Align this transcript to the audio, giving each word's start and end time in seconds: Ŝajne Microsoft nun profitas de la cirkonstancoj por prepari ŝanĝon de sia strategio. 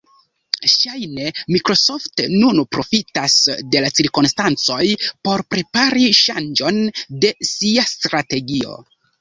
Ŝajne 0.75 1.25
Microsoft 1.55 2.23
nun 2.31 2.61
profitas 2.77 3.35
de 3.75 3.83
la 3.85 3.93
cirkonstancoj 3.99 4.81
por 5.29 5.45
prepari 5.55 6.09
ŝanĝon 6.25 6.83
de 7.27 7.35
sia 7.53 7.89
strategio. 7.95 8.77